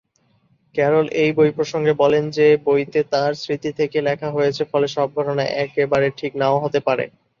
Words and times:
Carroll 0.75 1.05
এই 1.21 1.31
বই 1.37 1.49
প্রসঙ্গে 1.57 1.93
বলেন 2.01 2.23
যে 2.37 2.47
বইতে 2.65 2.99
তার 3.13 3.31
স্মৃতি 3.41 3.71
থেকে 3.79 3.97
লেখা 4.07 4.29
হয়েছে, 4.31 4.63
ফলে 4.71 4.87
সব 4.95 5.07
ঘটনা 5.17 5.43
একেবারে 5.63 6.07
ঠিক 6.19 6.31
নাও 6.41 6.57
হতে 6.63 6.79
পারে। 6.87 7.05